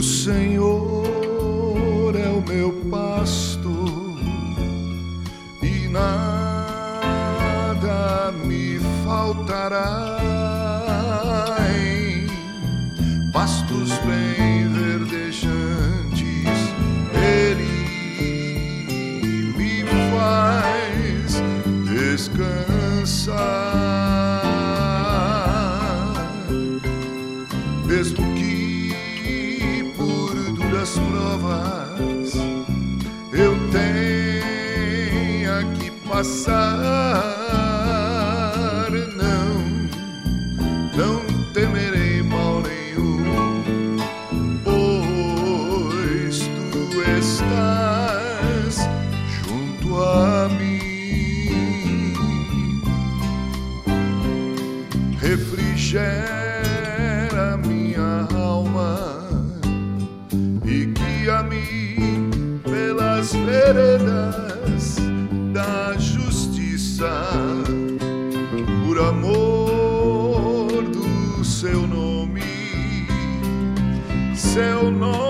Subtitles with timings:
[0.00, 1.04] O Senhor
[2.16, 3.68] é o meu pasto
[5.62, 6.72] e nada
[8.46, 10.16] me faltará.
[11.76, 12.26] Em
[13.30, 15.52] pastos bem verdejantes,
[17.12, 17.68] Ele
[19.54, 21.42] me faz
[21.84, 23.50] descansar.
[28.00, 32.34] Mesmo que por duras provas
[33.30, 37.20] eu tenha que passar.
[39.16, 39.52] Não,
[40.96, 41.20] não
[41.52, 43.98] temerei mal nenhum,
[44.64, 48.76] pois tu estás
[49.44, 52.14] junto a mim.
[55.20, 56.49] Refrigera
[63.20, 64.96] pelas veredas
[65.52, 67.10] da justiça,
[68.86, 72.42] por amor do seu nome,
[74.34, 75.29] seu nome.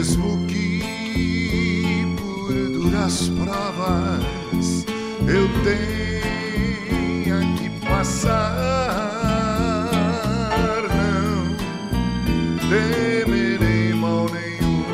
[0.00, 0.80] Mesmo que
[2.16, 4.86] por duras provas
[5.28, 8.32] eu tenha que passar,
[10.88, 11.54] não
[12.70, 14.84] temerei mal nenhum,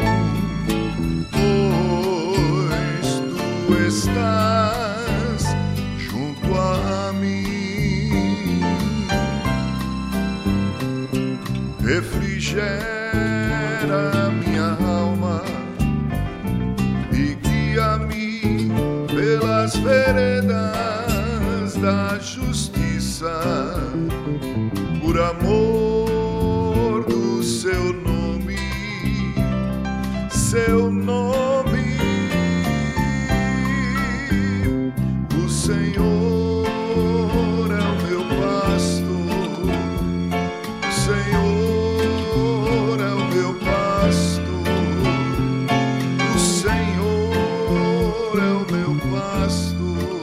[1.31, 5.45] pois tu estás
[5.99, 8.11] junto a mim.
[11.81, 13.07] Refrigera
[14.33, 14.96] minha alma
[21.81, 23.41] da justiça,
[25.01, 28.57] por amor do seu nome,
[30.31, 31.99] seu nome,
[35.45, 36.67] o Senhor
[37.71, 39.17] é o meu pasto,
[40.83, 44.63] o Senhor é o meu pasto,
[46.35, 50.16] o Senhor é o meu pasto.